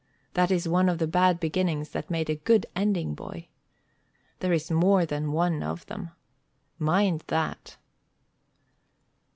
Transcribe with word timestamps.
That 0.33 0.49
is 0.49 0.67
one 0.67 0.89
of 0.89 0.97
the 0.97 1.05
bad 1.05 1.39
beginnings 1.39 1.89
that 1.91 2.09
made 2.09 2.27
a 2.27 2.33
good 2.35 2.65
ending, 2.75 3.13
boy. 3.13 3.49
There 4.39 4.51
is 4.51 4.71
more 4.71 5.05
than 5.05 5.31
one 5.31 5.61
of 5.61 5.85
them. 5.85 6.09
Mind 6.79 7.23
that." 7.27 7.77